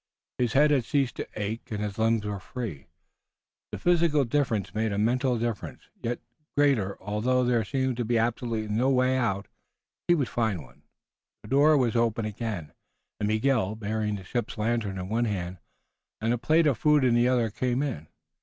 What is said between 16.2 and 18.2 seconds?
a plate of food in the other, came in.